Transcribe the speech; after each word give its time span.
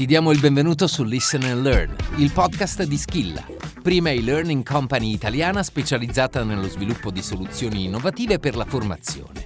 Ti 0.00 0.06
diamo 0.06 0.30
il 0.30 0.40
benvenuto 0.40 0.86
su 0.86 1.04
Listen 1.04 1.42
and 1.42 1.60
Learn, 1.60 1.94
il 2.16 2.32
podcast 2.32 2.84
di 2.84 2.96
Skilla, 2.96 3.44
prima 3.82 4.08
e-learning 4.08 4.66
company 4.66 5.12
italiana 5.12 5.62
specializzata 5.62 6.42
nello 6.42 6.68
sviluppo 6.68 7.10
di 7.10 7.20
soluzioni 7.20 7.84
innovative 7.84 8.38
per 8.38 8.56
la 8.56 8.64
formazione. 8.64 9.44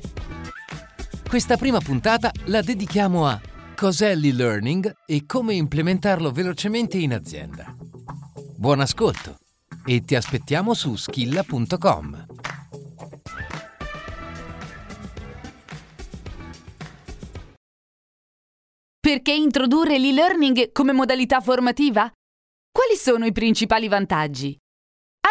Questa 1.28 1.56
prima 1.56 1.80
puntata 1.80 2.30
la 2.44 2.62
dedichiamo 2.62 3.26
a 3.26 3.40
cos'è 3.74 4.14
l'e-learning 4.14 4.94
e 5.06 5.26
come 5.26 5.54
implementarlo 5.54 6.30
velocemente 6.30 6.98
in 6.98 7.14
azienda. 7.14 7.74
Buon 8.56 8.78
ascolto 8.78 9.38
e 9.84 10.04
ti 10.04 10.14
aspettiamo 10.14 10.72
su 10.72 10.94
skilla.com. 10.94 12.33
Perché 19.04 19.34
introdurre 19.34 19.98
l'e-learning 19.98 20.72
come 20.72 20.92
modalità 20.92 21.42
formativa? 21.42 22.10
Quali 22.72 22.96
sono 22.96 23.26
i 23.26 23.32
principali 23.32 23.86
vantaggi? 23.86 24.56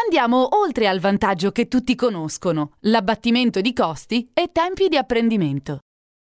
Andiamo 0.03 0.57
oltre 0.59 0.87
al 0.87 0.99
vantaggio 0.99 1.51
che 1.51 1.67
tutti 1.67 1.95
conoscono, 1.95 2.75
l'abbattimento 2.81 3.61
di 3.61 3.73
costi 3.73 4.29
e 4.31 4.51
tempi 4.51 4.89
di 4.89 4.95
apprendimento. 4.95 5.79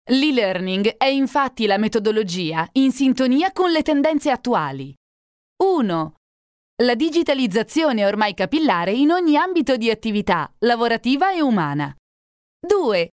L'e-learning 0.10 0.98
è 0.98 1.06
infatti 1.06 1.68
la 1.68 1.78
metodologia 1.78 2.68
in 2.72 2.92
sintonia 2.92 3.52
con 3.52 3.70
le 3.70 3.84
tendenze 3.84 4.32
attuali. 4.32 4.92
1. 5.64 6.14
La 6.82 6.96
digitalizzazione 6.96 8.02
è 8.02 8.08
ormai 8.08 8.34
capillare 8.34 8.94
in 8.94 9.12
ogni 9.12 9.38
ambito 9.38 9.78
di 9.78 9.92
attività, 9.92 10.52
lavorativa 10.62 11.32
e 11.32 11.42
umana. 11.42 11.96
2. 12.68 13.10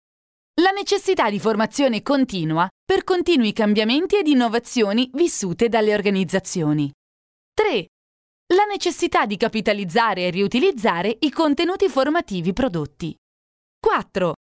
La 0.60 0.70
necessità 0.70 1.30
di 1.30 1.40
formazione 1.40 2.02
continua 2.02 2.68
per 2.84 3.04
continui 3.04 3.54
cambiamenti 3.54 4.16
ed 4.16 4.26
innovazioni 4.26 5.08
vissute 5.14 5.70
dalle 5.70 5.94
organizzazioni. 5.94 6.92
3. 7.54 7.86
La 8.52 8.64
necessità 8.64 9.24
di 9.24 9.38
capitalizzare 9.38 10.26
e 10.26 10.30
riutilizzare 10.30 11.16
i 11.20 11.30
contenuti 11.30 11.88
formativi 11.88 12.52
prodotti. 12.52 13.16
4. 13.80 14.34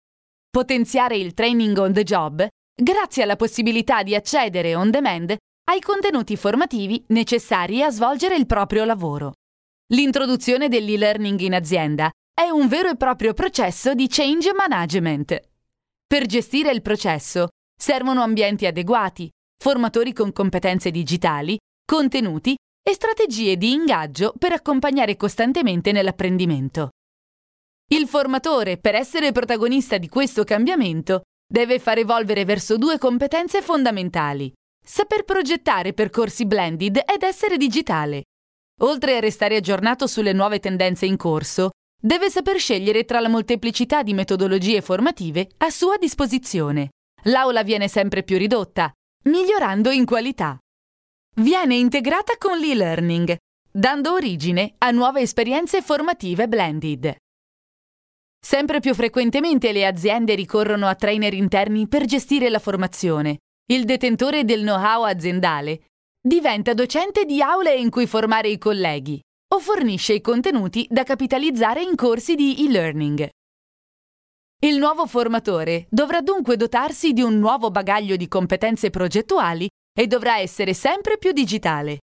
Potenziare 0.49 1.15
il 1.15 1.33
training 1.33 1.77
on 1.77 1.93
the 1.93 2.03
job 2.03 2.45
grazie 2.75 3.23
alla 3.23 3.37
possibilità 3.37 4.03
di 4.03 4.13
accedere 4.13 4.75
on 4.75 4.91
demand 4.91 5.33
ai 5.69 5.79
contenuti 5.79 6.35
formativi 6.35 7.05
necessari 7.07 7.81
a 7.83 7.89
svolgere 7.89 8.35
il 8.35 8.47
proprio 8.47 8.83
lavoro. 8.83 9.31
L'introduzione 9.93 10.67
dell'e-learning 10.67 11.39
in 11.39 11.53
azienda 11.53 12.11
è 12.33 12.49
un 12.49 12.67
vero 12.67 12.89
e 12.89 12.97
proprio 12.97 13.33
processo 13.33 13.93
di 13.93 14.07
change 14.09 14.51
management. 14.53 15.50
Per 16.11 16.25
gestire 16.25 16.71
il 16.71 16.81
processo 16.81 17.47
servono 17.73 18.21
ambienti 18.21 18.65
adeguati, 18.65 19.29
formatori 19.57 20.11
con 20.11 20.33
competenze 20.33 20.91
digitali, 20.91 21.57
contenuti 21.85 22.53
e 22.83 22.93
strategie 22.93 23.55
di 23.55 23.71
ingaggio 23.71 24.33
per 24.37 24.51
accompagnare 24.51 25.15
costantemente 25.15 25.93
nell'apprendimento. 25.93 26.89
Il 27.93 28.09
formatore, 28.09 28.77
per 28.77 28.93
essere 28.93 29.31
protagonista 29.31 29.97
di 29.97 30.09
questo 30.09 30.43
cambiamento, 30.43 31.21
deve 31.49 31.79
far 31.79 31.99
evolvere 31.99 32.43
verso 32.43 32.77
due 32.77 32.97
competenze 32.97 33.61
fondamentali. 33.61 34.51
Saper 34.85 35.23
progettare 35.23 35.93
percorsi 35.93 36.45
blended 36.45 37.03
ed 37.05 37.23
essere 37.23 37.55
digitale. 37.55 38.23
Oltre 38.81 39.15
a 39.15 39.21
restare 39.21 39.55
aggiornato 39.55 40.07
sulle 40.07 40.33
nuove 40.33 40.59
tendenze 40.59 41.05
in 41.05 41.15
corso, 41.15 41.69
deve 42.01 42.31
saper 42.31 42.57
scegliere 42.57 43.05
tra 43.05 43.19
la 43.19 43.29
molteplicità 43.29 44.01
di 44.01 44.13
metodologie 44.13 44.81
formative 44.81 45.51
a 45.57 45.69
sua 45.69 45.97
disposizione. 45.97 46.89
L'aula 47.25 47.61
viene 47.61 47.87
sempre 47.87 48.23
più 48.23 48.37
ridotta, 48.37 48.91
migliorando 49.25 49.91
in 49.91 50.05
qualità. 50.05 50.57
Viene 51.35 51.75
integrata 51.75 52.33
con 52.37 52.57
l'e-learning, 52.57 53.37
dando 53.71 54.13
origine 54.13 54.73
a 54.79 54.89
nuove 54.89 55.21
esperienze 55.21 55.83
formative 55.83 56.47
blended. 56.47 57.15
Sempre 58.43 58.79
più 58.79 58.95
frequentemente 58.95 59.71
le 59.71 59.85
aziende 59.85 60.33
ricorrono 60.33 60.87
a 60.87 60.95
trainer 60.95 61.35
interni 61.35 61.87
per 61.87 62.05
gestire 62.05 62.49
la 62.49 62.57
formazione. 62.57 63.37
Il 63.71 63.85
detentore 63.85 64.43
del 64.43 64.61
know-how 64.61 65.03
aziendale 65.03 65.85
diventa 66.19 66.73
docente 66.73 67.25
di 67.25 67.39
aule 67.43 67.75
in 67.75 67.91
cui 67.91 68.07
formare 68.07 68.49
i 68.49 68.57
colleghi 68.57 69.21
o 69.53 69.59
fornisce 69.59 70.13
i 70.13 70.21
contenuti 70.21 70.87
da 70.89 71.03
capitalizzare 71.03 71.81
in 71.81 71.95
corsi 71.95 72.35
di 72.35 72.65
e-learning. 72.65 73.29
Il 74.63 74.77
nuovo 74.77 75.07
formatore 75.07 75.87
dovrà 75.89 76.21
dunque 76.21 76.55
dotarsi 76.55 77.13
di 77.13 77.21
un 77.21 77.37
nuovo 77.39 77.71
bagaglio 77.71 78.15
di 78.15 78.27
competenze 78.27 78.89
progettuali 78.89 79.67
e 79.93 80.07
dovrà 80.07 80.37
essere 80.37 80.73
sempre 80.73 81.17
più 81.17 81.31
digitale. 81.31 81.99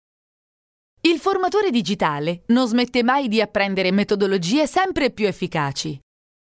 Il 1.01 1.19
formatore 1.19 1.69
digitale 1.69 2.43
non 2.47 2.67
smette 2.67 3.03
mai 3.03 3.27
di 3.27 3.41
apprendere 3.41 3.91
metodologie 3.91 4.67
sempre 4.67 5.11
più 5.11 5.27
efficaci. 5.27 5.99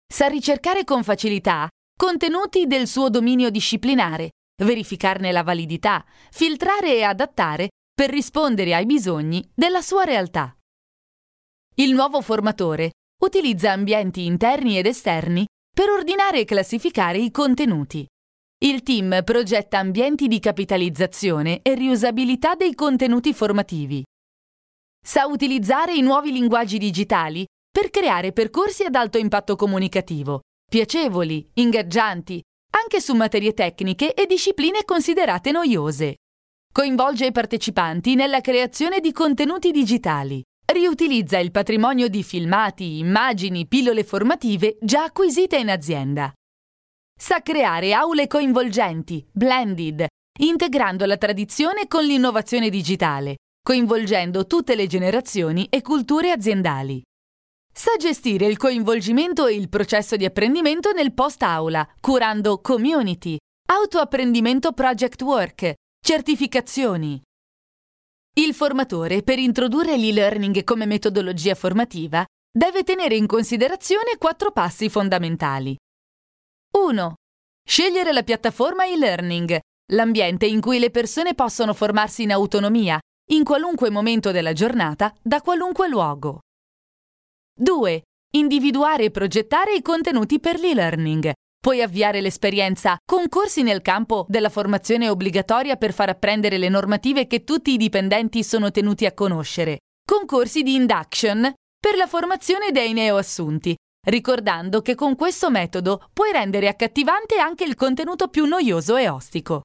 Sa 0.06 0.28
ricercare 0.28 0.84
con 0.84 1.02
facilità 1.02 1.68
contenuti 1.98 2.66
del 2.66 2.86
suo 2.86 3.10
dominio 3.10 3.50
disciplinare, 3.50 4.30
verificarne 4.62 5.32
la 5.32 5.42
validità, 5.42 6.04
filtrare 6.30 6.94
e 6.94 7.02
adattare 7.02 7.68
per 7.92 8.08
rispondere 8.08 8.74
ai 8.74 8.86
bisogni 8.86 9.46
della 9.54 9.82
sua 9.82 10.04
realtà. 10.04 10.56
Il 11.78 11.92
nuovo 11.92 12.22
formatore 12.22 12.92
utilizza 13.22 13.70
ambienti 13.70 14.24
interni 14.24 14.78
ed 14.78 14.86
esterni 14.86 15.44
per 15.70 15.90
ordinare 15.90 16.40
e 16.40 16.44
classificare 16.46 17.18
i 17.18 17.30
contenuti. 17.30 18.06
Il 18.64 18.82
team 18.82 19.20
progetta 19.22 19.76
ambienti 19.76 20.26
di 20.26 20.40
capitalizzazione 20.40 21.60
e 21.60 21.74
riusabilità 21.74 22.54
dei 22.54 22.74
contenuti 22.74 23.34
formativi. 23.34 24.02
Sa 25.04 25.26
utilizzare 25.26 25.94
i 25.94 26.00
nuovi 26.00 26.32
linguaggi 26.32 26.78
digitali 26.78 27.44
per 27.70 27.90
creare 27.90 28.32
percorsi 28.32 28.84
ad 28.84 28.94
alto 28.94 29.18
impatto 29.18 29.54
comunicativo, 29.54 30.40
piacevoli, 30.66 31.46
ingaggianti, 31.56 32.40
anche 32.70 33.02
su 33.02 33.14
materie 33.14 33.52
tecniche 33.52 34.14
e 34.14 34.24
discipline 34.24 34.82
considerate 34.86 35.50
noiose. 35.50 36.14
Coinvolge 36.72 37.26
i 37.26 37.32
partecipanti 37.32 38.14
nella 38.14 38.40
creazione 38.40 39.00
di 39.00 39.12
contenuti 39.12 39.70
digitali, 39.72 40.42
riutilizza 40.66 41.38
il 41.38 41.50
patrimonio 41.50 42.08
di 42.08 42.22
filmati, 42.22 42.98
immagini, 42.98 43.66
pillole 43.66 44.04
formative 44.04 44.76
già 44.80 45.04
acquisite 45.04 45.56
in 45.56 45.70
azienda. 45.70 46.32
Sa 47.18 47.40
creare 47.40 47.92
aule 47.92 48.26
coinvolgenti, 48.26 49.26
blended, 49.32 50.06
integrando 50.38 51.06
la 51.06 51.16
tradizione 51.16 51.86
con 51.86 52.04
l'innovazione 52.04 52.68
digitale, 52.68 53.36
coinvolgendo 53.62 54.46
tutte 54.46 54.74
le 54.74 54.86
generazioni 54.86 55.66
e 55.70 55.82
culture 55.82 56.30
aziendali. 56.30 57.02
Sa 57.72 57.96
gestire 57.98 58.46
il 58.46 58.56
coinvolgimento 58.56 59.46
e 59.46 59.54
il 59.54 59.68
processo 59.68 60.16
di 60.16 60.24
apprendimento 60.24 60.92
nel 60.92 61.12
post-aula, 61.12 61.86
curando 62.00 62.60
community, 62.60 63.36
autoapprendimento 63.68 64.72
project 64.72 65.22
work, 65.22 65.74
certificazioni, 66.02 67.20
il 68.38 68.52
formatore, 68.54 69.22
per 69.22 69.38
introdurre 69.38 69.96
l'e-learning 69.96 70.62
come 70.62 70.84
metodologia 70.84 71.54
formativa, 71.54 72.24
deve 72.52 72.82
tenere 72.82 73.16
in 73.16 73.26
considerazione 73.26 74.16
quattro 74.18 74.50
passi 74.50 74.90
fondamentali. 74.90 75.74
1. 76.76 77.14
Scegliere 77.66 78.12
la 78.12 78.22
piattaforma 78.22 78.84
e-learning, 78.84 79.58
l'ambiente 79.92 80.44
in 80.44 80.60
cui 80.60 80.78
le 80.78 80.90
persone 80.90 81.34
possono 81.34 81.72
formarsi 81.72 82.24
in 82.24 82.32
autonomia, 82.32 82.98
in 83.30 83.42
qualunque 83.42 83.90
momento 83.90 84.30
della 84.30 84.52
giornata, 84.52 85.14
da 85.22 85.40
qualunque 85.40 85.88
luogo. 85.88 86.40
2. 87.58 88.02
Individuare 88.34 89.04
e 89.04 89.10
progettare 89.10 89.74
i 89.74 89.80
contenuti 89.80 90.38
per 90.40 90.58
l'e-learning, 90.58 91.32
Puoi 91.66 91.82
avviare 91.82 92.20
l'esperienza 92.20 92.96
con 93.04 93.28
corsi 93.28 93.64
nel 93.64 93.82
campo 93.82 94.24
della 94.28 94.50
formazione 94.50 95.08
obbligatoria 95.08 95.74
per 95.74 95.92
far 95.92 96.08
apprendere 96.08 96.58
le 96.58 96.68
normative 96.68 97.26
che 97.26 97.42
tutti 97.42 97.72
i 97.72 97.76
dipendenti 97.76 98.44
sono 98.44 98.70
tenuti 98.70 99.04
a 99.04 99.12
conoscere, 99.12 99.78
con 100.08 100.26
corsi 100.26 100.62
di 100.62 100.76
induction 100.76 101.52
per 101.76 101.96
la 101.96 102.06
formazione 102.06 102.70
dei 102.70 102.92
neoassunti, 102.92 103.74
ricordando 104.06 104.80
che 104.80 104.94
con 104.94 105.16
questo 105.16 105.50
metodo 105.50 106.08
puoi 106.12 106.30
rendere 106.30 106.68
accattivante 106.68 107.40
anche 107.40 107.64
il 107.64 107.74
contenuto 107.74 108.28
più 108.28 108.44
noioso 108.44 108.94
e 108.94 109.08
ostico. 109.08 109.62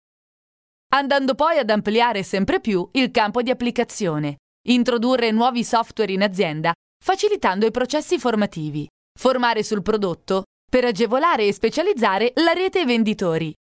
Andando 0.95 1.35
poi 1.35 1.59
ad 1.59 1.69
ampliare 1.69 2.23
sempre 2.23 2.59
più 2.59 2.89
il 2.93 3.11
campo 3.11 3.43
di 3.43 3.51
applicazione, 3.51 4.37
introdurre 4.69 5.29
nuovi 5.29 5.63
software 5.63 6.11
in 6.11 6.23
azienda, 6.23 6.73
facilitando 6.99 7.67
i 7.67 7.71
processi 7.71 8.17
formativi, 8.17 8.87
formare 9.19 9.61
sul 9.61 9.83
prodotto 9.83 10.45
per 10.71 10.85
agevolare 10.85 11.47
e 11.47 11.51
specializzare 11.51 12.31
la 12.35 12.53
rete 12.53 12.85
venditori. 12.85 13.53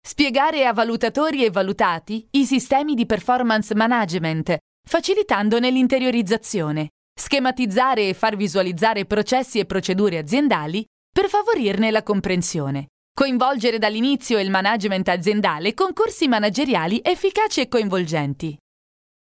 Spiegare 0.00 0.66
a 0.66 0.72
valutatori 0.72 1.44
e 1.44 1.50
valutati 1.50 2.28
i 2.30 2.44
sistemi 2.44 2.94
di 2.94 3.06
performance 3.06 3.74
management, 3.74 4.56
facilitandone 4.88 5.68
l'interiorizzazione. 5.68 6.90
Schematizzare 7.12 8.08
e 8.08 8.14
far 8.14 8.36
visualizzare 8.36 9.04
processi 9.04 9.58
e 9.58 9.66
procedure 9.66 10.16
aziendali 10.16 10.86
per 11.12 11.28
favorirne 11.28 11.90
la 11.90 12.04
comprensione. 12.04 12.86
Coinvolgere 13.12 13.78
dall'inizio 13.78 14.38
il 14.38 14.50
management 14.50 15.08
aziendale 15.08 15.74
con 15.74 15.92
corsi 15.92 16.28
manageriali 16.28 17.00
efficaci 17.02 17.62
e 17.62 17.66
coinvolgenti. 17.66 18.56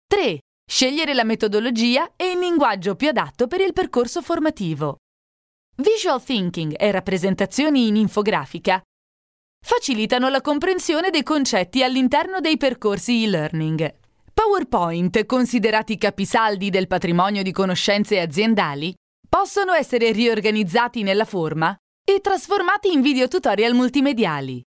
3. 0.07 0.39
Scegliere 0.65 1.15
la 1.15 1.25
metodologia 1.25 2.13
e 2.15 2.31
il 2.31 2.39
linguaggio 2.39 2.95
più 2.95 3.09
adatto 3.09 3.49
per 3.49 3.61
il 3.63 3.73
percorso 3.73 4.23
formativo. 4.23 4.99
Visual 5.81 6.23
thinking 6.23 6.75
e 6.79 6.91
rappresentazioni 6.91 7.87
in 7.87 7.97
infografica 7.97 8.83
facilitano 9.65 10.29
la 10.29 10.43
comprensione 10.43 11.09
dei 11.09 11.23
concetti 11.23 11.83
all'interno 11.83 12.41
dei 12.41 12.59
percorsi 12.59 13.25
e-learning. 13.25 13.91
PowerPoint, 14.35 15.25
considerati 15.25 15.97
capisaldi 15.97 16.69
del 16.69 16.87
patrimonio 16.87 17.43
di 17.43 17.51
conoscenze 17.51 18.21
aziendali, 18.21 18.95
possono 19.27 19.73
essere 19.73 20.13
riorganizzati 20.13 21.03
nella 21.03 21.25
forma 21.25 21.75
e 22.07 22.21
trasformati 22.21 22.93
in 22.93 23.01
video 23.01 23.27
tutorial 23.27 23.73
multimediali. 23.73 24.63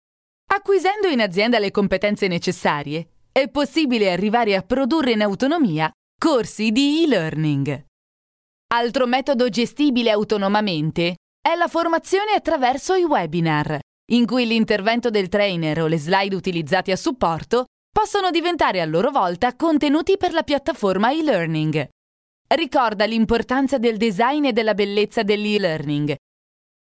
Acquisendo 0.52 1.08
in 1.08 1.20
azienda 1.20 1.58
le 1.58 1.72
competenze 1.72 2.28
necessarie, 2.28 3.08
è 3.32 3.48
possibile 3.48 4.12
arrivare 4.12 4.54
a 4.54 4.62
produrre 4.62 5.10
in 5.10 5.22
autonomia 5.22 5.90
corsi 6.16 6.70
di 6.70 7.02
e-learning. 7.02 7.88
Altro 8.72 9.04
metodo 9.08 9.48
gestibile 9.48 10.12
autonomamente 10.12 11.16
è 11.40 11.56
la 11.56 11.66
formazione 11.66 12.34
attraverso 12.34 12.94
i 12.94 13.02
webinar, 13.02 13.80
in 14.12 14.26
cui 14.26 14.46
l'intervento 14.46 15.10
del 15.10 15.28
trainer 15.28 15.82
o 15.82 15.88
le 15.88 15.98
slide 15.98 16.36
utilizzati 16.36 16.92
a 16.92 16.96
supporto 16.96 17.64
possono 17.90 18.30
diventare 18.30 18.80
a 18.80 18.84
loro 18.84 19.10
volta 19.10 19.56
contenuti 19.56 20.16
per 20.16 20.32
la 20.32 20.44
piattaforma 20.44 21.10
e-learning. 21.10 21.88
Ricorda 22.46 23.06
l'importanza 23.06 23.76
del 23.78 23.96
design 23.96 24.44
e 24.44 24.52
della 24.52 24.74
bellezza 24.74 25.24
dell'e-learning. 25.24 26.14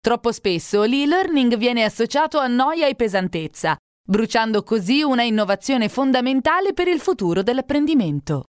Troppo 0.00 0.30
spesso 0.30 0.84
l'e-learning 0.84 1.56
viene 1.56 1.82
associato 1.82 2.38
a 2.38 2.46
noia 2.46 2.86
e 2.86 2.94
pesantezza, 2.94 3.76
bruciando 4.08 4.62
così 4.62 5.02
una 5.02 5.24
innovazione 5.24 5.88
fondamentale 5.88 6.72
per 6.72 6.86
il 6.86 7.00
futuro 7.00 7.42
dell'apprendimento. 7.42 8.44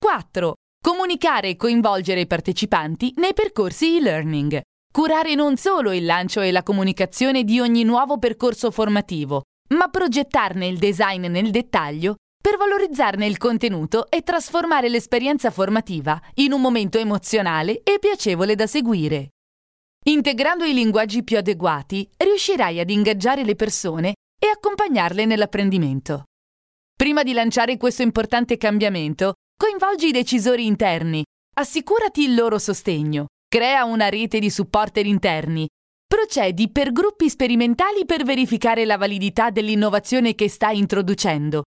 4. 0.00 0.54
Comunicare 0.80 1.50
e 1.50 1.56
coinvolgere 1.56 2.20
i 2.20 2.26
partecipanti 2.26 3.12
nei 3.16 3.34
percorsi 3.34 3.96
e-learning. 3.96 4.60
Curare 4.92 5.34
non 5.34 5.56
solo 5.56 5.92
il 5.92 6.04
lancio 6.04 6.40
e 6.40 6.50
la 6.50 6.62
comunicazione 6.62 7.44
di 7.44 7.60
ogni 7.60 7.82
nuovo 7.84 8.18
percorso 8.18 8.70
formativo, 8.70 9.42
ma 9.74 9.88
progettarne 9.88 10.66
il 10.66 10.78
design 10.78 11.26
nel 11.26 11.50
dettaglio 11.50 12.14
per 12.40 12.56
valorizzarne 12.56 13.26
il 13.26 13.38
contenuto 13.38 14.08
e 14.08 14.22
trasformare 14.22 14.88
l'esperienza 14.88 15.50
formativa 15.50 16.20
in 16.34 16.52
un 16.52 16.60
momento 16.60 16.98
emozionale 16.98 17.82
e 17.82 17.98
piacevole 17.98 18.54
da 18.54 18.66
seguire. 18.66 19.30
Integrando 20.04 20.64
i 20.64 20.72
linguaggi 20.72 21.24
più 21.24 21.36
adeguati, 21.36 22.08
riuscirai 22.16 22.78
ad 22.78 22.90
ingaggiare 22.90 23.42
le 23.42 23.56
persone 23.56 24.14
e 24.38 24.46
accompagnarle 24.46 25.24
nell'apprendimento. 25.24 26.26
Prima 26.96 27.24
di 27.24 27.32
lanciare 27.32 27.76
questo 27.76 28.02
importante 28.02 28.56
cambiamento, 28.56 29.34
coinvolgi 29.56 30.08
i 30.08 30.12
decisori 30.12 30.66
interni, 30.66 31.24
assicurati 31.58 32.22
il 32.22 32.34
loro 32.34 32.58
sostegno, 32.58 33.26
crea 33.48 33.84
una 33.84 34.08
rete 34.08 34.38
di 34.38 34.50
supporter 34.50 35.06
interni 35.06 35.66
Procedi 36.06 36.70
per 36.70 36.92
gruppi 36.92 37.28
sperimentali 37.28 38.06
per 38.06 38.22
verificare 38.22 38.84
la 38.84 38.96
validità 38.96 39.50
dell'innovazione 39.50 40.36
che 40.36 40.48
stai 40.48 40.78
introducendo. 40.78 41.64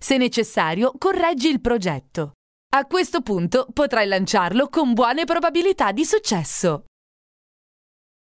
Se 0.00 0.16
necessario, 0.16 0.92
correggi 0.96 1.48
il 1.48 1.60
progetto. 1.60 2.32
A 2.74 2.86
questo 2.86 3.20
punto 3.20 3.66
potrai 3.70 4.08
lanciarlo 4.08 4.70
con 4.70 4.94
buone 4.94 5.24
probabilità 5.24 5.92
di 5.92 6.06
successo. 6.06 6.84